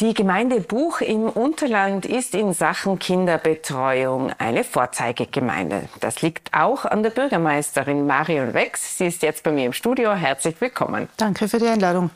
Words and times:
Die 0.00 0.12
Gemeinde 0.12 0.60
Buch 0.60 1.02
im 1.02 1.28
Unterland 1.28 2.04
ist 2.04 2.34
in 2.34 2.52
Sachen 2.52 2.98
Kinderbetreuung 2.98 4.32
eine 4.38 4.64
Vorzeigegemeinde. 4.64 5.88
Das 6.00 6.20
liegt 6.20 6.52
auch 6.52 6.84
an 6.84 7.04
der 7.04 7.10
Bürgermeisterin 7.10 8.04
Marion 8.04 8.54
Wex. 8.54 8.98
Sie 8.98 9.06
ist 9.06 9.22
jetzt 9.22 9.44
bei 9.44 9.52
mir 9.52 9.66
im 9.66 9.72
Studio. 9.72 10.12
Herzlich 10.12 10.60
willkommen. 10.60 11.08
Danke 11.16 11.46
für 11.46 11.60
die 11.60 11.68
Einladung. 11.68 12.10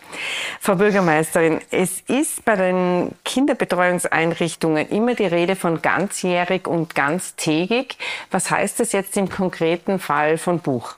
Frau 0.58 0.74
Bürgermeisterin, 0.74 1.60
es 1.70 2.00
ist 2.00 2.44
bei 2.44 2.56
den 2.56 3.12
Kinderbetreuungseinrichtungen 3.24 4.88
immer 4.88 5.14
die 5.14 5.26
Rede 5.26 5.54
von 5.54 5.80
ganzjährig 5.80 6.66
und 6.66 6.96
ganztägig. 6.96 7.96
Was 8.32 8.50
heißt 8.50 8.80
das 8.80 8.90
jetzt 8.90 9.16
im 9.16 9.28
konkreten 9.28 10.00
Fall 10.00 10.36
von 10.36 10.58
Buch? 10.58 10.97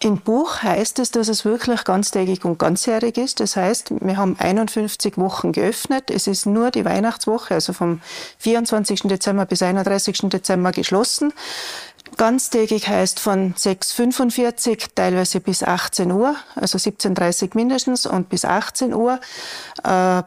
Im 0.00 0.18
Buch 0.18 0.62
heißt 0.62 0.98
es, 0.98 1.10
dass 1.10 1.28
es 1.28 1.46
wirklich 1.46 1.84
ganztägig 1.84 2.44
und 2.44 2.58
ganzjährig 2.58 3.16
ist. 3.16 3.40
Das 3.40 3.56
heißt, 3.56 3.92
wir 4.00 4.16
haben 4.18 4.36
51 4.38 5.16
Wochen 5.16 5.52
geöffnet. 5.52 6.10
Es 6.10 6.26
ist 6.26 6.44
nur 6.44 6.70
die 6.70 6.84
Weihnachtswoche, 6.84 7.54
also 7.54 7.72
vom 7.72 8.02
24. 8.38 9.02
Dezember 9.04 9.46
bis 9.46 9.62
31. 9.62 10.28
Dezember 10.28 10.72
geschlossen. 10.72 11.32
Ganztägig 12.18 12.88
heißt 12.88 13.20
von 13.20 13.54
6.45 13.54 14.88
teilweise 14.94 15.40
bis 15.40 15.62
18 15.62 16.12
Uhr, 16.12 16.36
also 16.54 16.76
17.30 16.76 17.50
mindestens 17.54 18.06
und 18.06 18.28
bis 18.28 18.44
18 18.44 18.94
Uhr. 18.94 19.18
Äh, 19.82 20.22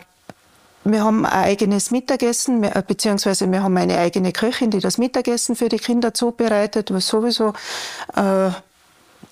wir 0.85 1.03
haben 1.03 1.25
ein 1.25 1.31
eigenes 1.31 1.91
Mittagessen, 1.91 2.61
beziehungsweise 2.87 3.51
wir 3.51 3.61
haben 3.61 3.77
eine 3.77 3.97
eigene 3.97 4.31
Köchin, 4.31 4.71
die 4.71 4.79
das 4.79 4.97
Mittagessen 4.97 5.55
für 5.55 5.69
die 5.69 5.77
Kinder 5.77 6.13
zubereitet, 6.13 6.91
was 6.91 7.07
sowieso 7.07 7.53
äh, 8.15 8.49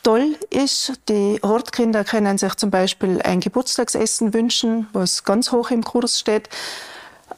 toll 0.07 0.37
ist. 0.51 0.93
Die 1.09 1.37
Hortkinder 1.43 2.05
können 2.05 2.37
sich 2.37 2.55
zum 2.55 2.71
Beispiel 2.71 3.21
ein 3.23 3.41
Geburtstagsessen 3.41 4.33
wünschen, 4.33 4.87
was 4.93 5.25
ganz 5.25 5.51
hoch 5.51 5.69
im 5.69 5.83
Kurs 5.83 6.17
steht. 6.17 6.47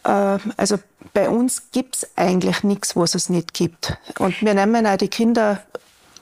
Äh, 0.04 0.38
also 0.56 0.78
bei 1.16 1.30
uns 1.30 1.72
gibt 1.72 1.96
es 1.96 2.10
eigentlich 2.16 2.64
nichts, 2.64 2.96
was 2.96 3.16
es 3.16 3.28
nicht 3.28 3.56
gibt. 3.56 3.98
Und 4.20 4.40
wir 4.44 4.54
nehmen 4.54 4.86
auch 4.86 4.98
die 4.98 5.08
Kinder 5.08 5.64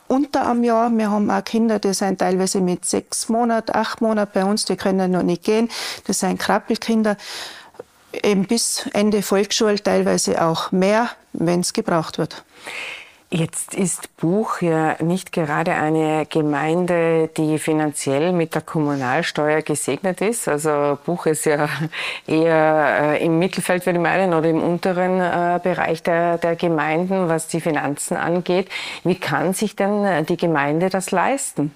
unter 0.08 0.46
am 0.46 0.64
Jahr. 0.64 0.90
Wir 0.90 1.12
haben 1.12 1.30
auch 1.30 1.44
Kinder, 1.44 1.80
die 1.80 1.94
sind 1.94 2.20
teilweise 2.20 2.62
mit 2.62 2.86
sechs 2.86 3.28
Monaten, 3.28 3.76
acht 3.76 4.00
Monaten 4.00 4.32
bei 4.34 4.46
uns, 4.46 4.64
die 4.64 4.78
können 4.78 5.12
noch 5.12 5.24
nicht 5.24 5.44
gehen. 5.44 5.68
Das 6.06 6.22
sind 6.22 6.40
Krabbelkinder. 6.40 7.18
Eben 8.14 8.48
bis 8.48 8.88
Ende 8.94 9.22
Volksschule 9.22 9.84
teilweise 9.84 10.42
auch 10.42 10.72
mehr, 10.72 11.10
wenn 11.34 11.60
es 11.60 11.74
gebraucht 11.74 12.18
wird. 12.18 12.46
Jetzt 13.30 13.74
ist 13.74 14.16
Buch 14.16 14.62
ja 14.62 14.96
nicht 15.04 15.34
gerade 15.34 15.74
eine 15.74 16.26
Gemeinde, 16.28 17.30
die 17.36 17.60
finanziell 17.60 18.32
mit 18.32 18.56
der 18.56 18.62
Kommunalsteuer 18.62 19.62
gesegnet 19.64 20.22
ist. 20.22 20.48
Also 20.48 20.98
Buch 21.06 21.26
ist 21.26 21.46
ja 21.46 21.68
eher 22.28 23.18
äh, 23.20 23.26
im 23.26 23.38
Mittelfeld, 23.38 23.86
würde 23.86 24.00
ich 24.00 24.04
meinen, 24.04 24.34
oder 24.34 24.48
im 24.48 24.64
unteren 24.64 25.20
äh, 25.20 25.60
Bereich 25.62 26.04
der, 26.04 26.38
der 26.38 26.56
Gemeinden, 26.56 27.28
was 27.28 27.50
die 27.50 27.60
Finanzen 27.60 28.16
angeht. 28.16 28.70
Wie 29.04 29.16
kann 29.16 29.54
sich 29.54 29.76
denn 29.76 30.06
äh, 30.06 30.24
die 30.24 30.38
Gemeinde 30.38 30.90
das 30.90 31.12
leisten? 31.12 31.74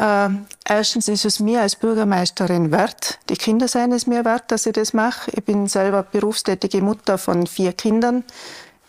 Äh, 0.00 0.28
erstens 0.66 1.08
ist 1.08 1.26
es 1.26 1.38
mir 1.38 1.60
als 1.60 1.76
Bürgermeisterin 1.76 2.72
wert. 2.72 3.18
Die 3.28 3.36
Kinder 3.36 3.68
seien 3.68 3.92
es 3.92 4.06
mir 4.06 4.24
wert, 4.24 4.44
dass 4.48 4.64
ich 4.64 4.72
das 4.72 4.94
mache. 4.94 5.30
Ich 5.32 5.44
bin 5.44 5.66
selber 5.66 6.02
berufstätige 6.02 6.80
Mutter 6.80 7.18
von 7.18 7.46
vier 7.46 7.74
Kindern 7.74 8.24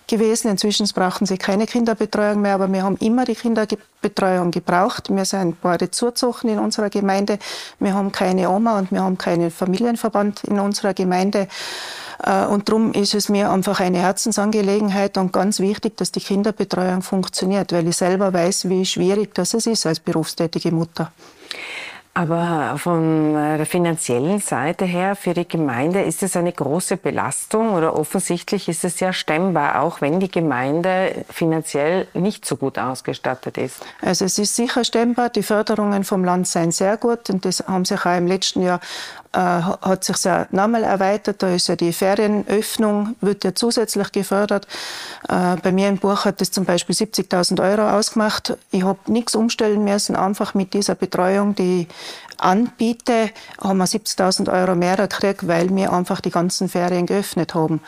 gewesen. 0.07 0.49
Inzwischen 0.49 0.87
brauchen 0.87 1.25
sie 1.27 1.37
keine 1.37 1.65
Kinderbetreuung 1.65 2.41
mehr, 2.41 2.55
aber 2.55 2.71
wir 2.71 2.83
haben 2.83 2.97
immer 2.97 3.25
die 3.25 3.35
Kinderbetreuung 3.35 4.51
gebraucht. 4.51 5.09
Wir 5.09 5.25
sind 5.25 5.61
beide 5.61 5.91
Zuzochen 5.91 6.49
in 6.49 6.59
unserer 6.59 6.89
Gemeinde. 6.89 7.39
Wir 7.79 7.93
haben 7.93 8.11
keine 8.11 8.49
Oma 8.49 8.79
und 8.79 8.91
wir 8.91 9.01
haben 9.01 9.17
keinen 9.17 9.51
Familienverband 9.51 10.45
in 10.45 10.59
unserer 10.59 10.93
Gemeinde. 10.93 11.47
Äh, 12.23 12.45
und 12.45 12.69
darum 12.69 12.93
ist 12.93 13.13
es 13.13 13.29
mir 13.29 13.51
einfach 13.51 13.79
eine 13.79 13.99
Herzensangelegenheit 13.99 15.17
und 15.17 15.33
ganz 15.33 15.59
wichtig, 15.59 15.97
dass 15.97 16.11
die 16.11 16.21
Kinderbetreuung 16.21 17.01
funktioniert, 17.01 17.71
weil 17.73 17.87
ich 17.87 17.97
selber 17.97 18.33
weiß, 18.33 18.69
wie 18.69 18.85
schwierig 18.85 19.35
das 19.35 19.53
ist 19.53 19.85
als 19.85 19.99
berufstätige 19.99 20.71
Mutter. 20.71 21.11
Aber 22.17 22.79
von 22.79 23.35
äh, 23.35 23.57
der 23.57 23.67
finanziellen 23.67 24.39
Seite 24.39 24.85
her 24.85 25.15
für 25.15 25.35
die 25.35 25.47
Gemeinde 25.47 26.01
ist 26.01 26.23
es 26.23 26.35
eine 26.35 26.51
große 26.51 26.97
Belastung 26.97 27.75
oder 27.75 27.95
offensichtlich 27.95 28.67
ist 28.67 28.83
es 28.83 28.99
ja 28.99 29.13
stemmbar, 29.13 29.83
auch 29.83 30.01
wenn 30.01 30.19
die 30.19 30.31
Gemeinde 30.31 31.25
finanziell 31.29 32.07
nicht 32.15 32.43
so 32.43 32.55
gut 32.55 32.79
ausgestattet 32.79 33.59
ist. 33.59 33.85
Also 34.01 34.25
es 34.25 34.39
ist 34.39 34.55
sicher 34.55 34.83
stemmbar. 34.83 35.29
Die 35.29 35.43
Förderungen 35.43 36.03
vom 36.03 36.25
Land 36.25 36.47
seien 36.47 36.71
sehr 36.71 36.97
gut 36.97 37.29
und 37.29 37.45
das 37.45 37.63
haben 37.67 37.85
sich 37.85 38.03
auch 38.03 38.17
im 38.17 38.25
letzten 38.25 38.63
Jahr 38.63 38.79
hat 39.39 40.03
sich 40.03 40.23
ja 40.23 40.47
nochmal 40.51 40.83
erweitert. 40.83 41.43
Da 41.43 41.53
ist 41.53 41.67
ja 41.67 41.75
die 41.75 41.93
Ferienöffnung, 41.93 43.15
wird 43.21 43.43
ja 43.43 43.53
zusätzlich 43.53 44.11
gefördert. 44.11 44.67
Äh, 45.27 45.57
bei 45.61 45.71
mir 45.71 45.89
im 45.89 45.97
Buch 45.97 46.25
hat 46.25 46.41
das 46.41 46.51
zum 46.51 46.65
Beispiel 46.65 46.95
70.000 46.95 47.61
Euro 47.61 47.89
ausgemacht. 47.89 48.57
Ich 48.71 48.83
habe 48.83 48.99
nichts 49.07 49.35
umstellen 49.35 49.83
müssen, 49.83 50.15
einfach 50.15 50.53
mit 50.53 50.73
dieser 50.73 50.95
Betreuung, 50.95 51.55
die 51.55 51.87
anbiete, 52.37 53.29
haben 53.61 53.77
wir 53.77 53.85
70.000 53.85 54.51
Euro 54.51 54.75
mehr 54.75 54.95
gekriegt, 54.95 55.47
weil 55.47 55.75
wir 55.75 55.91
einfach 55.91 56.21
die 56.21 56.29
ganzen 56.29 56.69
Ferien 56.69 57.05
geöffnet 57.05 57.53
haben. 57.55 57.81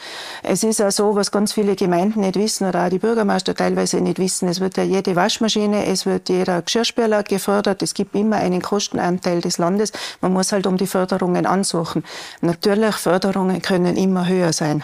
Es 0.43 0.63
ist 0.63 0.79
ja 0.79 0.91
so, 0.91 1.15
was 1.15 1.31
ganz 1.31 1.53
viele 1.53 1.75
Gemeinden 1.75 2.21
nicht 2.21 2.35
wissen 2.35 2.67
oder 2.67 2.85
auch 2.85 2.89
die 2.89 2.99
Bürgermeister 2.99 3.55
teilweise 3.55 4.01
nicht 4.01 4.19
wissen. 4.19 4.49
Es 4.49 4.59
wird 4.59 4.77
ja 4.77 4.83
jede 4.83 5.15
Waschmaschine, 5.15 5.85
es 5.85 6.05
wird 6.05 6.29
jeder 6.29 6.61
Geschirrspüler 6.61 7.23
gefördert. 7.23 7.81
Es 7.81 7.93
gibt 7.93 8.15
immer 8.15 8.37
einen 8.37 8.61
Kostenanteil 8.61 9.41
des 9.41 9.57
Landes. 9.57 9.91
Man 10.21 10.33
muss 10.33 10.51
halt 10.51 10.67
um 10.67 10.77
die 10.77 10.87
Förderungen 10.87 11.38
ansuchen. 11.45 12.03
Natürlich, 12.41 12.95
Förderungen 12.95 13.61
können 13.61 13.97
immer 13.97 14.27
höher 14.27 14.53
sein. 14.53 14.83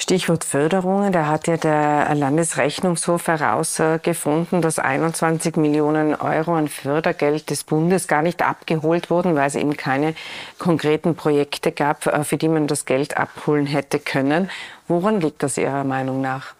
Stichwort 0.00 0.44
Förderungen, 0.44 1.12
da 1.12 1.26
hat 1.26 1.46
ja 1.46 1.58
der 1.58 2.14
Landesrechnungshof 2.14 3.28
herausgefunden, 3.28 4.62
dass 4.62 4.78
21 4.78 5.56
Millionen 5.56 6.14
Euro 6.14 6.54
an 6.54 6.68
Fördergeld 6.68 7.50
des 7.50 7.64
Bundes 7.64 8.08
gar 8.08 8.22
nicht 8.22 8.40
abgeholt 8.40 9.10
wurden, 9.10 9.36
weil 9.36 9.46
es 9.46 9.56
eben 9.56 9.76
keine 9.76 10.14
konkreten 10.58 11.16
Projekte 11.16 11.70
gab, 11.70 12.06
äh, 12.06 12.24
für 12.24 12.38
die 12.38 12.48
man 12.48 12.66
das 12.66 12.86
Geld 12.86 13.18
abholen 13.18 13.66
hätte 13.66 13.98
können. 13.98 14.50
Woran 14.88 15.20
liegt 15.20 15.42
das 15.42 15.58
Ihrer 15.58 15.84
Meinung 15.84 16.22
nach? 16.22 16.54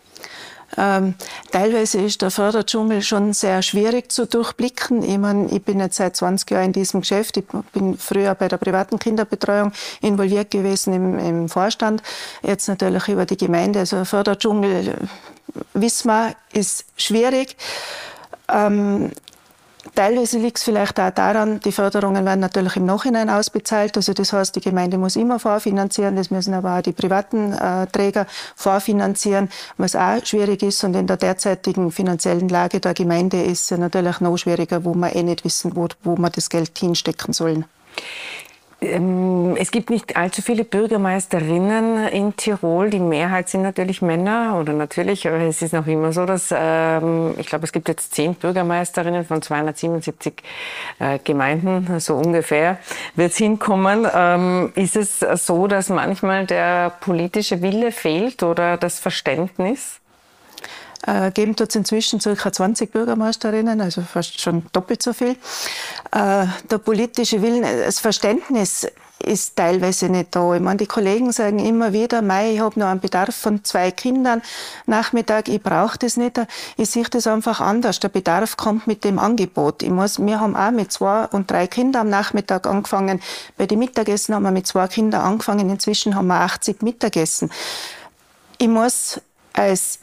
Ähm, 0.76 1.14
teilweise 1.50 2.00
ist 2.00 2.22
der 2.22 2.30
Förderdschungel 2.30 3.02
schon 3.02 3.32
sehr 3.32 3.62
schwierig 3.62 4.12
zu 4.12 4.26
durchblicken. 4.26 5.02
Ich, 5.02 5.18
meine, 5.18 5.50
ich 5.50 5.62
bin 5.62 5.80
jetzt 5.80 5.96
seit 5.96 6.16
20 6.16 6.50
Jahren 6.50 6.66
in 6.66 6.72
diesem 6.72 7.00
Geschäft. 7.00 7.36
Ich 7.36 7.44
bin 7.72 7.98
früher 7.98 8.34
bei 8.34 8.48
der 8.48 8.56
privaten 8.56 8.98
Kinderbetreuung 8.98 9.72
involviert 10.00 10.50
gewesen 10.50 10.92
im, 10.94 11.18
im 11.18 11.48
Vorstand. 11.48 12.02
Jetzt 12.42 12.68
natürlich 12.68 13.08
über 13.08 13.26
die 13.26 13.36
Gemeinde. 13.36 13.80
Also 13.80 14.04
Förderdschungel, 14.04 14.88
äh, 14.88 14.94
wissen 15.74 16.08
wir, 16.08 16.34
ist 16.52 16.84
schwierig. 16.96 17.56
Ähm, 18.48 19.10
Teilweise 19.94 20.38
liegt 20.38 20.58
es 20.58 20.64
vielleicht 20.64 21.00
auch 21.00 21.10
daran, 21.10 21.60
die 21.60 21.72
Förderungen 21.72 22.24
werden 22.24 22.40
natürlich 22.40 22.76
im 22.76 22.84
Nachhinein 22.84 23.30
ausbezahlt. 23.30 23.96
Also 23.96 24.12
das 24.12 24.32
heißt, 24.32 24.54
die 24.54 24.60
Gemeinde 24.60 24.98
muss 24.98 25.16
immer 25.16 25.38
vorfinanzieren, 25.38 26.16
das 26.16 26.30
müssen 26.30 26.52
aber 26.54 26.78
auch 26.78 26.82
die 26.82 26.92
privaten 26.92 27.52
äh, 27.52 27.86
Träger 27.86 28.26
vorfinanzieren, 28.56 29.48
was 29.78 29.96
auch 29.96 30.24
schwierig 30.24 30.62
ist. 30.62 30.84
Und 30.84 30.94
in 30.94 31.06
der 31.06 31.16
derzeitigen 31.16 31.90
finanziellen 31.90 32.48
Lage 32.48 32.80
der 32.80 32.94
Gemeinde 32.94 33.42
ist 33.42 33.70
es 33.72 33.78
natürlich 33.78 34.20
noch 34.20 34.36
schwieriger, 34.36 34.84
wo 34.84 34.94
wir 34.94 35.16
eh 35.16 35.22
nicht 35.22 35.44
wissen, 35.44 35.74
wo, 35.74 35.88
wo 36.02 36.16
wir 36.16 36.30
das 36.30 36.50
Geld 36.50 36.78
hinstecken 36.78 37.32
sollen. 37.32 37.64
Ähm, 38.82 39.56
es 39.56 39.70
gibt 39.70 39.90
nicht 39.90 40.16
allzu 40.16 40.42
viele 40.42 40.64
Bürgermeisterinnen 40.64 42.08
in 42.08 42.36
Tirol. 42.36 42.90
Die 42.90 42.98
Mehrheit 42.98 43.48
sind 43.48 43.62
natürlich 43.62 44.00
Männer 44.00 44.56
oder 44.58 44.72
natürlich, 44.72 45.26
aber 45.28 45.38
es 45.38 45.60
ist 45.60 45.74
noch 45.74 45.86
immer 45.86 46.12
so, 46.12 46.24
dass 46.24 46.54
ähm, 46.56 47.34
ich 47.38 47.46
glaube, 47.46 47.64
es 47.64 47.72
gibt 47.72 47.88
jetzt 47.88 48.14
zehn 48.14 48.34
Bürgermeisterinnen 48.34 49.24
von 49.24 49.42
277 49.42 50.34
äh, 50.98 51.18
Gemeinden, 51.22 52.00
so 52.00 52.16
ungefähr 52.16 52.78
wird 53.16 53.32
es 53.32 53.36
hinkommen. 53.36 54.06
Ähm, 54.12 54.72
ist 54.74 54.96
es 54.96 55.20
so, 55.20 55.66
dass 55.66 55.90
manchmal 55.90 56.46
der 56.46 56.90
politische 57.00 57.60
Wille 57.62 57.92
fehlt 57.92 58.42
oder 58.42 58.76
das 58.76 58.98
Verständnis? 58.98 59.99
Äh, 61.06 61.30
geben 61.30 61.56
tut 61.56 61.74
inzwischen 61.74 62.20
ca. 62.20 62.52
20 62.52 62.92
Bürgermeisterinnen, 62.92 63.80
also 63.80 64.02
fast 64.02 64.40
schon 64.40 64.66
doppelt 64.72 65.02
so 65.02 65.12
viel. 65.12 65.36
Äh, 66.12 66.46
der 66.70 66.78
politische 66.78 67.40
Willen, 67.40 67.62
das 67.62 68.00
Verständnis 68.00 68.86
ist 69.22 69.56
teilweise 69.56 70.08
nicht 70.08 70.34
da. 70.34 70.54
Ich 70.54 70.60
meine, 70.60 70.78
die 70.78 70.86
Kollegen 70.86 71.32
sagen 71.32 71.58
immer 71.58 71.92
wieder, 71.92 72.22
Mei, 72.22 72.54
ich 72.54 72.60
habe 72.60 72.78
noch 72.78 72.88
einen 72.88 73.00
Bedarf 73.00 73.34
von 73.34 73.64
zwei 73.64 73.90
Kindern 73.90 74.42
Nachmittag, 74.86 75.48
ich 75.48 75.62
brauche 75.62 75.98
das 75.98 76.16
nicht. 76.16 76.40
Ich 76.76 76.90
sehe 76.90 77.04
das 77.04 77.26
einfach 77.26 77.60
anders. 77.60 78.00
Der 78.00 78.08
Bedarf 78.08 78.56
kommt 78.56 78.86
mit 78.86 79.04
dem 79.04 79.18
Angebot. 79.18 79.82
Ich 79.82 79.90
muss, 79.90 80.18
wir 80.18 80.40
haben 80.40 80.56
auch 80.56 80.70
mit 80.70 80.92
zwei 80.92 81.24
und 81.26 81.50
drei 81.50 81.66
Kindern 81.66 82.02
am 82.02 82.10
Nachmittag 82.10 82.66
angefangen. 82.66 83.20
Bei 83.56 83.66
den 83.66 83.78
Mittagessen 83.78 84.34
haben 84.34 84.42
wir 84.42 84.50
mit 84.50 84.66
zwei 84.66 84.86
Kindern 84.88 85.22
angefangen. 85.22 85.68
Inzwischen 85.70 86.14
haben 86.14 86.28
wir 86.28 86.40
80 86.40 86.82
Mittagessen. 86.82 87.50
Ich 88.58 88.68
muss 88.68 89.20
als, 89.52 90.00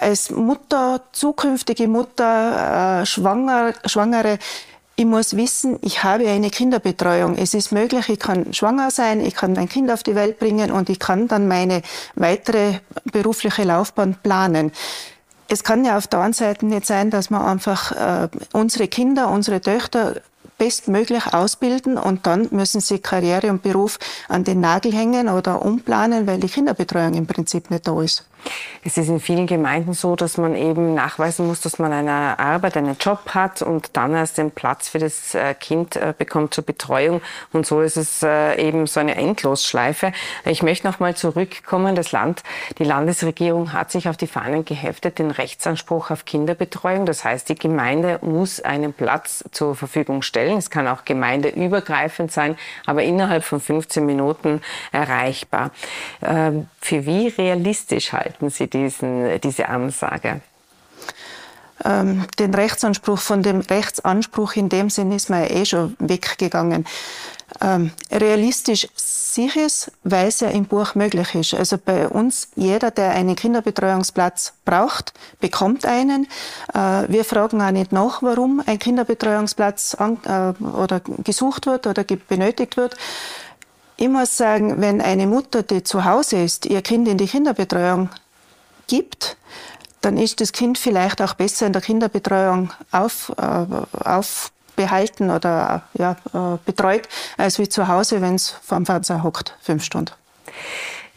als 0.00 0.30
Mutter, 0.30 1.02
zukünftige 1.12 1.88
Mutter, 1.88 3.02
äh, 3.02 3.06
Schwanger, 3.06 3.72
Schwangere, 3.84 4.38
ich 4.98 5.04
muss 5.04 5.36
wissen, 5.36 5.78
ich 5.82 6.02
habe 6.02 6.26
eine 6.26 6.48
Kinderbetreuung. 6.48 7.36
Es 7.36 7.52
ist 7.52 7.70
möglich, 7.70 8.08
ich 8.08 8.18
kann 8.18 8.54
schwanger 8.54 8.90
sein, 8.90 9.20
ich 9.20 9.34
kann 9.34 9.56
ein 9.58 9.68
Kind 9.68 9.90
auf 9.90 10.02
die 10.02 10.14
Welt 10.14 10.38
bringen 10.38 10.70
und 10.70 10.88
ich 10.88 10.98
kann 10.98 11.28
dann 11.28 11.46
meine 11.48 11.82
weitere 12.14 12.78
berufliche 13.04 13.64
Laufbahn 13.64 14.16
planen. 14.22 14.72
Es 15.48 15.62
kann 15.62 15.84
ja 15.84 15.98
auf 15.98 16.06
der 16.06 16.20
einen 16.20 16.32
Seite 16.32 16.64
nicht 16.64 16.86
sein, 16.86 17.10
dass 17.10 17.28
man 17.28 17.42
einfach 17.42 17.92
äh, 17.92 18.28
unsere 18.52 18.88
Kinder, 18.88 19.28
unsere 19.28 19.60
Töchter 19.60 20.14
bestmöglich 20.56 21.26
ausbilden 21.34 21.98
und 21.98 22.26
dann 22.26 22.48
müssen 22.50 22.80
sie 22.80 22.98
Karriere 22.98 23.50
und 23.50 23.62
Beruf 23.62 23.98
an 24.28 24.44
den 24.44 24.60
Nagel 24.60 24.94
hängen 24.94 25.28
oder 25.28 25.62
umplanen, 25.62 26.26
weil 26.26 26.40
die 26.40 26.48
Kinderbetreuung 26.48 27.12
im 27.14 27.26
Prinzip 27.26 27.70
nicht 27.70 27.86
da 27.86 28.00
ist. 28.00 28.24
Es 28.86 28.96
ist 28.96 29.08
in 29.08 29.18
vielen 29.18 29.48
Gemeinden 29.48 29.94
so, 29.94 30.14
dass 30.14 30.36
man 30.36 30.54
eben 30.54 30.94
nachweisen 30.94 31.48
muss, 31.48 31.60
dass 31.60 31.80
man 31.80 31.92
eine 31.92 32.38
Arbeit, 32.38 32.76
einen 32.76 32.96
Job 32.96 33.34
hat 33.34 33.60
und 33.60 33.96
dann 33.96 34.14
erst 34.14 34.38
den 34.38 34.52
Platz 34.52 34.88
für 34.88 35.00
das 35.00 35.34
äh, 35.34 35.54
Kind 35.54 35.96
äh, 35.96 36.14
bekommt 36.16 36.54
zur 36.54 36.64
Betreuung. 36.64 37.20
Und 37.52 37.66
so 37.66 37.80
ist 37.80 37.96
es 37.96 38.22
äh, 38.22 38.54
eben 38.64 38.86
so 38.86 39.00
eine 39.00 39.16
Endlosschleife. 39.16 40.12
Ich 40.44 40.62
möchte 40.62 40.86
noch 40.86 41.00
mal 41.00 41.16
zurückkommen. 41.16 41.96
Das 41.96 42.12
Land, 42.12 42.44
die 42.78 42.84
Landesregierung 42.84 43.72
hat 43.72 43.90
sich 43.90 44.08
auf 44.08 44.16
die 44.16 44.28
Fahnen 44.28 44.64
geheftet, 44.64 45.18
den 45.18 45.32
Rechtsanspruch 45.32 46.12
auf 46.12 46.24
Kinderbetreuung. 46.24 47.06
Das 47.06 47.24
heißt, 47.24 47.48
die 47.48 47.56
Gemeinde 47.56 48.20
muss 48.22 48.60
einen 48.60 48.92
Platz 48.92 49.44
zur 49.50 49.74
Verfügung 49.74 50.22
stellen. 50.22 50.58
Es 50.58 50.70
kann 50.70 50.86
auch 50.86 51.04
gemeindeübergreifend 51.04 52.30
sein, 52.30 52.56
aber 52.86 53.02
innerhalb 53.02 53.42
von 53.42 53.60
15 53.60 54.06
Minuten 54.06 54.60
erreichbar. 54.92 55.72
Ähm, 56.22 56.68
für 56.80 57.04
wie 57.04 57.26
realistisch 57.28 58.12
halten 58.26 58.50
Sie 58.50 58.68
diesen, 58.68 59.40
diese 59.40 59.68
Ansage? 59.68 60.40
Ähm, 61.84 62.24
den 62.38 62.54
Rechtsanspruch, 62.54 63.18
von 63.18 63.42
dem 63.42 63.60
Rechtsanspruch 63.60 64.56
in 64.56 64.68
dem 64.68 64.90
Sinn 64.90 65.12
ist 65.12 65.30
man 65.30 65.42
ja 65.42 65.50
eh 65.50 65.64
schon 65.64 65.96
weggegangen. 65.98 66.86
Ähm, 67.60 67.92
realistisch 68.10 68.88
sicher 68.96 69.66
ist, 69.66 69.92
weil 70.02 70.28
es 70.28 70.40
ja 70.40 70.48
im 70.48 70.64
Buch 70.64 70.94
möglich 70.94 71.34
ist. 71.34 71.54
Also 71.54 71.76
bei 71.78 72.08
uns, 72.08 72.48
jeder, 72.56 72.90
der 72.90 73.10
einen 73.10 73.36
Kinderbetreuungsplatz 73.36 74.54
braucht, 74.64 75.12
bekommt 75.38 75.84
einen. 75.84 76.26
Äh, 76.74 77.04
wir 77.08 77.24
fragen 77.24 77.62
auch 77.62 77.70
nicht 77.70 77.92
nach, 77.92 78.22
warum 78.22 78.62
ein 78.66 78.78
Kinderbetreuungsplatz 78.78 79.94
an, 79.94 80.18
äh, 80.24 80.64
oder 80.64 81.00
gesucht 81.22 81.66
wird 81.66 81.86
oder 81.86 82.02
benötigt 82.04 82.76
wird. 82.76 82.96
Ich 83.98 84.08
muss 84.08 84.36
sagen, 84.36 84.80
wenn 84.80 85.00
eine 85.00 85.26
Mutter, 85.26 85.62
die 85.62 85.82
zu 85.82 86.04
Hause 86.04 86.42
ist, 86.42 86.66
ihr 86.66 86.82
Kind 86.82 87.08
in 87.08 87.16
die 87.16 87.26
Kinderbetreuung 87.26 88.10
gibt, 88.88 89.38
dann 90.02 90.18
ist 90.18 90.40
das 90.40 90.52
Kind 90.52 90.76
vielleicht 90.76 91.22
auch 91.22 91.32
besser 91.32 91.66
in 91.66 91.72
der 91.72 91.80
Kinderbetreuung 91.80 92.72
auf, 92.92 93.32
äh, 93.38 93.66
aufbehalten 94.04 95.30
oder 95.30 95.82
ja, 95.94 96.12
äh, 96.34 96.58
betreut, 96.66 97.08
als 97.38 97.58
wie 97.58 97.68
zu 97.68 97.88
Hause, 97.88 98.20
wenn 98.20 98.34
es 98.34 98.50
vor 98.50 98.76
dem 98.76 98.84
Fernseher 98.84 99.22
hockt, 99.22 99.56
fünf 99.62 99.82
Stunden. 99.82 100.12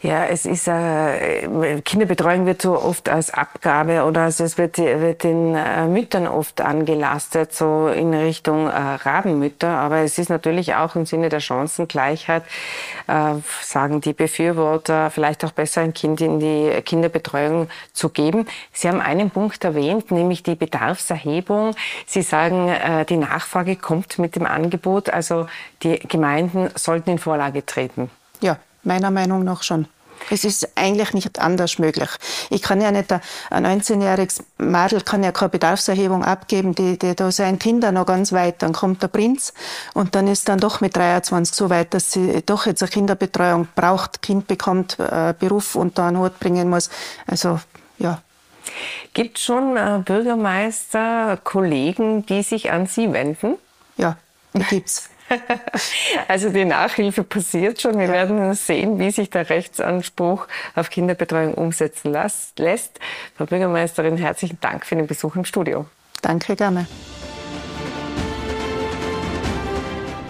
Ja, 0.02 0.24
es 0.24 0.46
ist 0.46 0.66
äh, 0.66 1.80
Kinderbetreuung 1.82 2.46
wird 2.46 2.62
so 2.62 2.80
oft 2.80 3.10
als 3.10 3.34
Abgabe 3.34 4.04
oder 4.04 4.22
also 4.22 4.44
es 4.44 4.56
wird, 4.56 4.78
wird 4.78 5.24
den 5.24 5.54
äh, 5.54 5.86
Müttern 5.86 6.26
oft 6.26 6.62
angelastet, 6.62 7.52
so 7.52 7.88
in 7.88 8.14
Richtung 8.14 8.66
äh, 8.66 8.70
Rabenmütter. 8.70 9.68
Aber 9.68 9.98
es 9.98 10.16
ist 10.16 10.30
natürlich 10.30 10.74
auch 10.74 10.96
im 10.96 11.04
Sinne 11.04 11.28
der 11.28 11.40
Chancengleichheit, 11.40 12.44
äh, 13.08 13.34
sagen 13.60 14.00
die 14.00 14.14
Befürworter, 14.14 15.10
vielleicht 15.10 15.44
auch 15.44 15.52
besser 15.52 15.82
ein 15.82 15.92
Kind 15.92 16.22
in 16.22 16.40
die 16.40 16.80
Kinderbetreuung 16.80 17.68
zu 17.92 18.08
geben. 18.08 18.46
Sie 18.72 18.88
haben 18.88 19.02
einen 19.02 19.30
Punkt 19.30 19.62
erwähnt, 19.64 20.10
nämlich 20.10 20.42
die 20.42 20.54
Bedarfserhebung. 20.54 21.74
Sie 22.06 22.22
sagen, 22.22 22.70
äh, 22.70 23.04
die 23.04 23.18
Nachfrage 23.18 23.76
kommt 23.76 24.18
mit 24.18 24.34
dem 24.34 24.46
Angebot, 24.46 25.10
also 25.10 25.46
die 25.82 25.98
Gemeinden 25.98 26.70
sollten 26.74 27.10
in 27.10 27.18
Vorlage 27.18 27.66
treten. 27.66 28.10
Ja, 28.40 28.56
meiner 28.82 29.10
Meinung 29.10 29.44
nach 29.44 29.62
schon. 29.62 29.86
Es 30.28 30.44
ist 30.44 30.68
eigentlich 30.76 31.14
nicht 31.14 31.38
anders 31.38 31.78
möglich. 31.78 32.08
Ich 32.50 32.62
kann 32.62 32.80
ja 32.80 32.90
nicht, 32.90 33.10
ein 33.12 33.66
19-jähriges 33.66 34.42
Mädel 34.58 35.00
kann 35.00 35.24
ja 35.24 35.32
keine 35.32 35.48
Bedarfserhebung 35.48 36.24
abgeben, 36.24 36.74
die, 36.74 36.98
die, 36.98 37.16
da 37.16 37.30
sind 37.32 37.60
Kinder 37.60 37.90
noch 37.92 38.06
ganz 38.06 38.32
weit. 38.32 38.62
Dann 38.62 38.72
kommt 38.72 39.02
der 39.02 39.08
Prinz 39.08 39.54
und 39.94 40.14
dann 40.14 40.28
ist 40.28 40.48
dann 40.48 40.58
doch 40.58 40.80
mit 40.80 40.96
23 40.96 41.54
so 41.54 41.70
weit, 41.70 41.94
dass 41.94 42.12
sie 42.12 42.42
doch 42.44 42.66
jetzt 42.66 42.82
eine 42.82 42.90
Kinderbetreuung 42.90 43.68
braucht, 43.74 44.22
Kind 44.22 44.46
bekommt, 44.46 44.98
äh, 44.98 45.34
Beruf 45.38 45.74
unter 45.74 46.04
einen 46.04 46.18
Hut 46.18 46.38
bringen 46.38 46.68
muss. 46.68 46.90
Also, 47.26 47.60
ja. 47.98 48.20
Gibt 49.14 49.38
es 49.38 49.44
schon 49.44 49.76
äh, 49.76 50.00
Bürgermeister, 50.04 51.38
Kollegen, 51.42 52.26
die 52.26 52.42
sich 52.42 52.70
an 52.70 52.86
Sie 52.86 53.12
wenden? 53.12 53.56
Ja, 53.96 54.16
die 54.54 54.62
gibt's. 54.64 55.08
Also 56.28 56.50
die 56.50 56.64
Nachhilfe 56.64 57.24
passiert 57.24 57.80
schon. 57.80 57.98
Wir 57.98 58.06
ja. 58.06 58.12
werden 58.12 58.54
sehen, 58.54 58.98
wie 58.98 59.10
sich 59.10 59.30
der 59.30 59.48
Rechtsanspruch 59.48 60.46
auf 60.74 60.90
Kinderbetreuung 60.90 61.54
umsetzen 61.54 62.12
lässt. 62.12 63.00
Frau 63.36 63.46
Bürgermeisterin, 63.46 64.16
herzlichen 64.16 64.58
Dank 64.60 64.86
für 64.86 64.96
den 64.96 65.06
Besuch 65.06 65.36
im 65.36 65.44
Studio. 65.44 65.86
Danke, 66.22 66.56
gerne. 66.56 66.86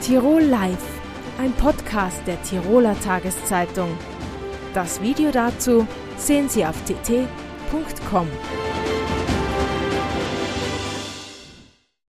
Tirol 0.02 0.42
Live, 0.42 0.78
ein 1.38 1.52
Podcast 1.52 2.22
der 2.26 2.42
Tiroler 2.42 2.98
Tageszeitung. 3.00 3.96
Das 4.74 5.00
Video 5.00 5.30
dazu 5.30 5.86
sehen 6.16 6.48
Sie 6.48 6.64
auf 6.64 6.76
tt.com. 6.84 8.28